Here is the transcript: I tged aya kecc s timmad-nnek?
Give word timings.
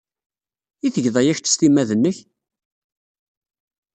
I 0.87 0.89
tged 0.89 1.15
aya 1.21 1.37
kecc 1.37 1.47
s 1.51 1.55
timmad-nnek? 1.59 2.17